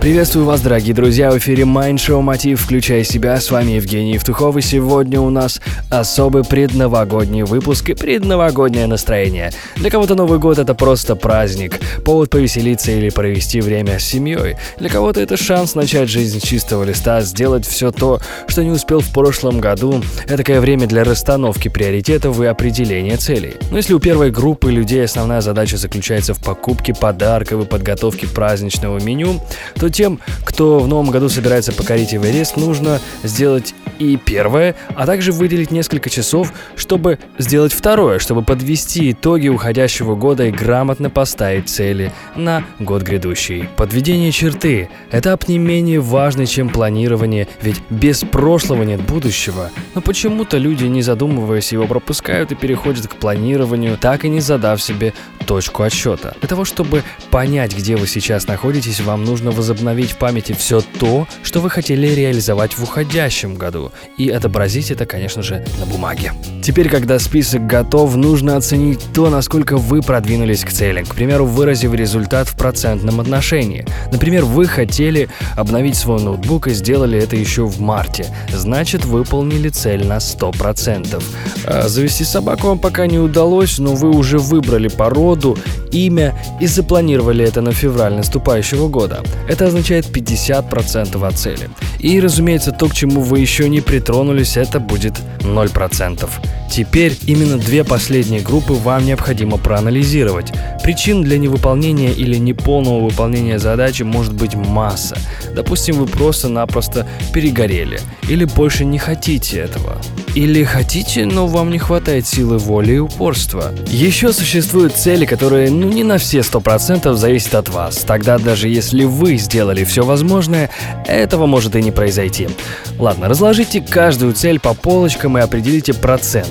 Приветствую 0.00 0.46
вас, 0.46 0.62
дорогие 0.62 0.94
друзья, 0.94 1.30
в 1.30 1.36
эфире 1.36 1.64
Mind 1.64 1.96
Show 1.96 2.22
Мотив 2.22 2.62
«Включай 2.62 3.04
себя». 3.04 3.38
С 3.38 3.50
вами 3.50 3.72
Евгений 3.72 4.14
Евтухов, 4.14 4.56
и 4.56 4.62
сегодня 4.62 5.20
у 5.20 5.28
нас 5.28 5.60
особый 5.90 6.42
предновогодний 6.42 7.42
выпуск 7.42 7.90
и 7.90 7.94
предновогоднее 7.94 8.86
настроение. 8.86 9.50
Для 9.76 9.90
кого-то 9.90 10.14
Новый 10.14 10.38
год— 10.38 10.58
это 10.58 10.72
просто 10.74 11.16
праздник, 11.16 11.78
повод 12.02 12.30
повеселиться 12.30 12.92
или 12.92 13.10
провести 13.10 13.60
время 13.60 13.98
с 13.98 14.04
семьей. 14.04 14.56
Для 14.78 14.88
кого-то 14.88 15.20
это 15.20 15.36
шанс 15.36 15.74
начать 15.74 16.08
жизнь 16.08 16.40
с 16.40 16.44
чистого 16.44 16.84
листа, 16.84 17.20
сделать 17.20 17.66
все 17.66 17.92
то, 17.92 18.20
что 18.48 18.64
не 18.64 18.70
успел 18.70 19.00
в 19.00 19.12
прошлом 19.12 19.60
году. 19.60 20.02
Это 20.24 20.38
такое 20.38 20.62
время 20.62 20.86
для 20.86 21.04
расстановки 21.04 21.68
приоритетов 21.68 22.40
и 22.40 22.46
определения 22.46 23.18
целей. 23.18 23.56
Но 23.70 23.76
если 23.76 23.92
у 23.92 23.98
первой 23.98 24.30
группы 24.30 24.72
людей 24.72 25.04
основная 25.04 25.42
задача 25.42 25.76
заключается 25.76 26.32
в 26.32 26.38
покупке 26.38 26.94
подарков 26.94 27.62
и 27.62 27.66
подготовке 27.66 28.26
праздничного 28.26 28.98
меню, 28.98 29.38
то 29.78 29.89
тем, 29.90 30.20
кто 30.44 30.78
в 30.78 30.88
новом 30.88 31.10
году 31.10 31.28
собирается 31.28 31.72
покорить 31.72 32.14
Эверест, 32.14 32.56
нужно 32.56 33.00
сделать 33.22 33.74
и 33.98 34.16
первое, 34.16 34.74
а 34.96 35.06
также 35.06 35.30
выделить 35.32 35.70
несколько 35.70 36.10
часов, 36.10 36.52
чтобы 36.74 37.18
сделать 37.38 37.72
второе, 37.72 38.18
чтобы 38.18 38.42
подвести 38.42 39.12
итоги 39.12 39.48
уходящего 39.48 40.14
года 40.14 40.46
и 40.46 40.50
грамотно 40.50 41.10
поставить 41.10 41.68
цели 41.68 42.12
на 42.34 42.64
год 42.78 43.02
грядущий. 43.02 43.68
Подведение 43.76 44.32
черты– 44.32 44.88
этап 45.12 45.48
не 45.48 45.58
менее 45.58 46.00
важный, 46.00 46.46
чем 46.46 46.70
планирование, 46.70 47.46
ведь 47.60 47.82
без 47.90 48.20
прошлого 48.20 48.82
нет 48.82 49.02
будущего. 49.02 49.70
Но 49.94 50.00
почему-то 50.00 50.56
люди, 50.56 50.84
не 50.84 51.02
задумываясь, 51.02 51.72
его 51.72 51.86
пропускают 51.86 52.52
и 52.52 52.54
переходят 52.54 53.06
к 53.06 53.16
планированию, 53.16 53.98
так 53.98 54.24
и 54.24 54.28
не 54.28 54.40
задав 54.40 54.82
себе 54.82 55.12
точку 55.46 55.82
отсчета. 55.82 56.34
Для 56.40 56.48
того, 56.48 56.64
чтобы 56.64 57.02
понять, 57.30 57.76
где 57.76 57.96
вы 57.96 58.06
сейчас 58.06 58.46
находитесь, 58.46 59.00
вам 59.00 59.24
нужно 59.24 59.50
возобновить 59.50 60.12
в 60.12 60.16
памяти 60.16 60.52
все 60.52 60.80
то, 60.80 61.26
что 61.42 61.60
вы 61.60 61.70
хотели 61.70 62.08
реализовать 62.08 62.76
в 62.76 62.82
уходящем 62.82 63.54
году 63.54 63.92
и 64.16 64.28
отобразить 64.28 64.90
это, 64.90 65.06
конечно 65.06 65.42
же, 65.42 65.64
на 65.78 65.86
бумаге. 65.86 66.32
Теперь, 66.62 66.90
когда 66.90 67.18
список 67.18 67.66
готов, 67.66 68.16
нужно 68.16 68.56
оценить 68.56 69.00
то, 69.14 69.30
насколько 69.30 69.78
вы 69.78 70.02
продвинулись 70.02 70.62
к 70.64 70.70
цели. 70.70 71.02
К 71.02 71.14
примеру, 71.14 71.46
выразив 71.46 71.94
результат 71.94 72.48
в 72.48 72.56
процентном 72.56 73.20
отношении. 73.20 73.86
Например, 74.12 74.44
вы 74.44 74.66
хотели 74.66 75.30
обновить 75.56 75.96
свой 75.96 76.20
ноутбук 76.22 76.66
и 76.66 76.74
сделали 76.74 77.18
это 77.18 77.34
еще 77.34 77.64
в 77.64 77.80
марте. 77.80 78.26
Значит, 78.52 79.06
выполнили 79.06 79.70
цель 79.70 80.06
на 80.06 80.18
100%. 80.18 81.22
А 81.64 81.88
завести 81.88 82.24
собаку 82.24 82.68
вам 82.68 82.78
пока 82.78 83.06
не 83.06 83.18
удалось, 83.18 83.78
но 83.78 83.94
вы 83.94 84.10
уже 84.10 84.38
выбрали 84.38 84.88
породу, 84.88 85.56
имя 85.92 86.34
и 86.60 86.66
запланировали 86.66 87.44
это 87.44 87.60
на 87.60 87.72
февраль 87.72 88.14
наступающего 88.14 88.88
года. 88.88 89.22
Это 89.48 89.66
означает 89.66 90.06
50% 90.06 91.26
от 91.26 91.34
цели. 91.38 91.68
И, 91.98 92.20
разумеется, 92.20 92.72
то, 92.72 92.88
к 92.88 92.94
чему 92.94 93.20
вы 93.20 93.40
еще 93.40 93.68
не 93.68 93.80
притронулись, 93.80 94.56
это 94.56 94.80
будет 94.80 95.14
0%. 95.40 96.28
Теперь 96.70 97.18
именно 97.26 97.58
две 97.58 97.82
последние 97.82 98.40
группы 98.40 98.72
вам 98.72 99.04
необходимо 99.04 99.56
проанализировать. 99.56 100.52
Причин 100.84 101.22
для 101.22 101.36
невыполнения 101.36 102.12
или 102.12 102.36
неполного 102.36 103.04
выполнения 103.04 103.58
задачи 103.58 104.04
может 104.04 104.32
быть 104.32 104.54
масса. 104.54 105.18
Допустим, 105.52 105.96
вы 105.96 106.06
просто-напросто 106.06 107.08
перегорели 107.34 108.00
или 108.28 108.44
больше 108.44 108.84
не 108.84 108.98
хотите 108.98 109.58
этого. 109.58 110.00
Или 110.36 110.62
хотите, 110.62 111.26
но 111.26 111.48
вам 111.48 111.70
не 111.70 111.78
хватает 111.78 112.24
силы 112.24 112.58
воли 112.58 112.92
и 112.92 112.98
упорства. 112.98 113.74
Еще 113.88 114.32
существуют 114.32 114.94
цели, 114.94 115.26
которые 115.26 115.70
ну 115.70 115.88
не 115.88 116.04
на 116.04 116.18
все 116.18 116.38
100% 116.38 117.14
зависят 117.14 117.56
от 117.56 117.68
вас. 117.68 118.04
Тогда 118.06 118.38
даже 118.38 118.68
если 118.68 119.02
вы 119.02 119.36
сделали 119.38 119.82
все 119.82 120.04
возможное, 120.04 120.70
этого 121.06 121.46
может 121.46 121.74
и 121.74 121.82
не 121.82 121.90
произойти. 121.90 122.48
Ладно, 122.96 123.28
разложите 123.28 123.80
каждую 123.80 124.34
цель 124.34 124.60
по 124.60 124.72
полочкам 124.72 125.36
и 125.36 125.40
определите 125.40 125.94
процент. 125.94 126.48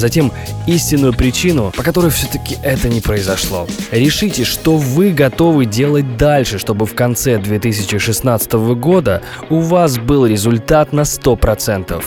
Затем 0.00 0.32
истинную 0.66 1.12
причину, 1.12 1.72
по 1.76 1.82
которой 1.82 2.10
все-таки 2.10 2.56
это 2.62 2.88
не 2.88 3.00
произошло. 3.00 3.66
Решите, 3.92 4.44
что 4.44 4.76
вы 4.78 5.10
готовы 5.12 5.66
делать 5.66 6.16
дальше, 6.16 6.58
чтобы 6.58 6.86
в 6.86 6.94
конце 6.94 7.38
2016 7.38 8.52
года 8.74 9.22
у 9.50 9.60
вас 9.60 9.98
был 9.98 10.26
результат 10.26 10.94
на 10.94 11.02
100%. 11.02 12.02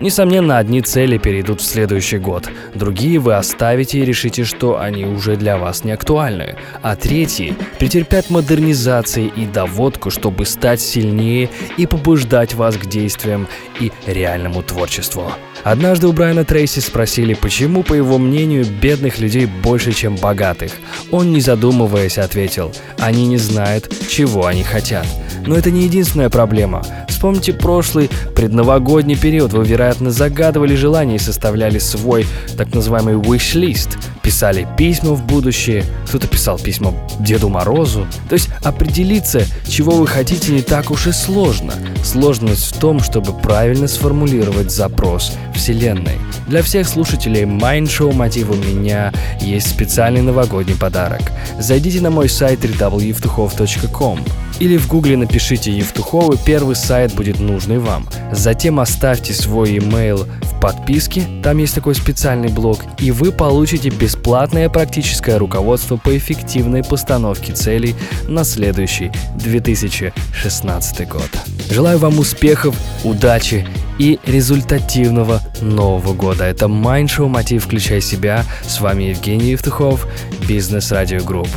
Несомненно, 0.00 0.56
одни 0.56 0.80
цели 0.80 1.18
перейдут 1.18 1.60
в 1.60 1.64
следующий 1.64 2.16
год, 2.16 2.48
другие 2.74 3.18
вы 3.18 3.34
оставите 3.34 3.98
и 3.98 4.04
решите, 4.04 4.44
что 4.44 4.80
они 4.80 5.04
уже 5.04 5.36
для 5.36 5.58
вас 5.58 5.84
не 5.84 5.92
актуальны, 5.92 6.56
а 6.80 6.96
третьи 6.96 7.54
претерпят 7.78 8.30
модернизации 8.30 9.26
и 9.26 9.44
доводку, 9.44 10.10
чтобы 10.10 10.46
стать 10.46 10.80
сильнее 10.80 11.50
и 11.76 11.84
побуждать 11.84 12.54
вас 12.54 12.78
к 12.78 12.86
действиям 12.86 13.46
и 13.78 13.92
реальному 14.06 14.62
творчеству. 14.62 15.32
Однажды 15.64 16.06
у 16.08 16.12
Брайана 16.12 16.46
Трейси 16.46 16.80
спросили, 16.80 17.34
почему, 17.34 17.82
по 17.82 17.92
его 17.92 18.16
мнению, 18.16 18.64
бедных 18.64 19.18
людей 19.18 19.44
больше, 19.44 19.92
чем 19.92 20.16
богатых. 20.16 20.72
Он, 21.10 21.30
не 21.30 21.42
задумываясь, 21.42 22.16
ответил, 22.16 22.72
они 22.98 23.26
не 23.26 23.36
знают, 23.36 23.92
чего 24.08 24.46
они 24.46 24.64
хотят. 24.64 25.06
Но 25.46 25.56
это 25.56 25.70
не 25.70 25.82
единственная 25.82 26.30
проблема. 26.30 26.82
Вспомните 27.20 27.52
прошлый 27.52 28.08
предновогодний 28.34 29.14
период. 29.14 29.52
Вы, 29.52 29.66
вероятно, 29.66 30.10
загадывали 30.10 30.74
желания 30.74 31.16
и 31.16 31.18
составляли 31.18 31.78
свой 31.78 32.24
так 32.56 32.74
называемый 32.74 33.16
wish-list. 33.16 33.98
Писали 34.22 34.66
письма 34.78 35.10
в 35.10 35.26
будущее, 35.26 35.84
кто-то 36.08 36.26
писал 36.26 36.58
письма 36.58 36.94
Деду 37.18 37.50
Морозу. 37.50 38.06
То 38.30 38.36
есть 38.36 38.48
определиться, 38.64 39.42
чего 39.68 39.96
вы 39.96 40.06
хотите, 40.06 40.50
не 40.50 40.62
так 40.62 40.90
уж 40.90 41.08
и 41.08 41.12
сложно. 41.12 41.74
Сложность 42.02 42.74
в 42.74 42.80
том, 42.80 43.00
чтобы 43.00 43.34
правильно 43.34 43.86
сформулировать 43.86 44.70
запрос 44.70 45.32
Вселенной. 45.54 46.16
Для 46.48 46.62
всех 46.62 46.88
слушателей 46.88 47.42
Mind 47.42 47.88
Show 47.88 48.14
Мотив 48.14 48.48
у 48.48 48.54
меня 48.54 49.12
есть 49.42 49.68
специальный 49.68 50.22
новогодний 50.22 50.74
подарок. 50.74 51.20
Зайдите 51.58 52.00
на 52.00 52.10
мой 52.10 52.30
сайт 52.30 52.64
www.evtuchov.com 52.64 54.20
или 54.58 54.76
в 54.76 54.88
гугле 54.88 55.16
напишите 55.16 55.70
Евтуховы, 55.70 56.36
первый 56.44 56.76
сайт 56.76 57.14
будет 57.14 57.40
нужный 57.40 57.78
вам. 57.78 58.08
Затем 58.32 58.80
оставьте 58.80 59.32
свой 59.32 59.76
email 59.76 60.28
в 60.42 60.60
подписке, 60.60 61.22
там 61.42 61.58
есть 61.58 61.74
такой 61.74 61.94
специальный 61.94 62.48
блок, 62.48 62.80
и 62.98 63.10
вы 63.10 63.32
получите 63.32 63.88
бесплатное 63.90 64.68
практическое 64.68 65.38
руководство 65.38 65.96
по 65.96 66.16
эффективной 66.16 66.84
постановке 66.84 67.52
целей 67.52 67.94
на 68.28 68.44
следующий 68.44 69.10
2016 69.36 71.08
год. 71.08 71.30
Желаю 71.70 71.98
вам 71.98 72.18
успехов, 72.18 72.76
удачи 73.04 73.66
и 73.98 74.18
результативного 74.24 75.40
Нового 75.60 76.14
года. 76.14 76.44
Это 76.44 76.66
Show 76.66 77.28
Мотив 77.28 77.64
«Включай 77.64 78.00
себя». 78.00 78.44
С 78.66 78.80
вами 78.80 79.04
Евгений 79.04 79.50
Евтухов, 79.50 80.06
Бизнес 80.48 80.90
Радио 80.90 81.22
Групп. 81.22 81.48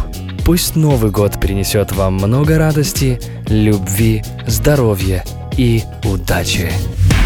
Пусть 0.45 0.75
Новый 0.75 1.09
год 1.09 1.39
принесет 1.39 1.93
вам 1.93 2.15
много 2.15 2.57
радости, 2.57 3.19
любви, 3.47 4.23
здоровья 4.45 5.23
и 5.55 5.83
удачи. 6.03 6.69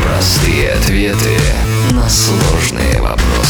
Простые 0.04 0.74
ответы 0.74 1.36
на 1.94 2.08
сложные 2.08 3.02
вопросы. 3.02 3.47